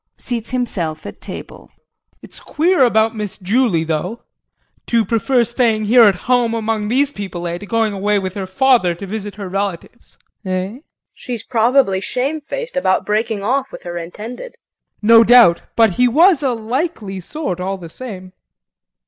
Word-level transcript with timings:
[Seats 0.17 0.49
himself 0.49 1.05
at 1.05 1.21
table.] 1.21 1.69
It's 2.23 2.39
queer 2.39 2.81
about 2.83 3.15
Miss 3.15 3.37
Julie 3.37 3.83
though 3.83 4.23
to 4.87 5.05
prefer 5.05 5.43
staying 5.43 5.85
here 5.85 6.05
at 6.05 6.25
home 6.27 6.55
among 6.55 6.87
these 6.87 7.11
people, 7.11 7.45
eh, 7.45 7.59
to 7.59 7.67
going 7.67 7.93
away 7.93 8.17
with 8.17 8.33
her 8.33 8.47
father 8.47 8.95
to 8.95 9.05
visit 9.05 9.35
her 9.35 9.47
relatives, 9.47 10.17
eh? 10.43 10.65
KRISTIN. 10.65 10.83
She's 11.13 11.43
probably 11.43 12.01
shamefaced 12.01 12.75
about 12.75 13.05
breaking 13.05 13.43
off 13.43 13.71
with 13.71 13.83
her 13.83 13.95
intended. 13.95 14.53
JEAN. 14.53 14.61
No 15.03 15.23
doubt! 15.23 15.61
but 15.75 15.91
he 15.91 16.07
was 16.07 16.41
a 16.41 16.53
likely 16.53 17.19
sort 17.19 17.59
just 17.59 17.81
the 17.81 17.87
same. 17.89 18.33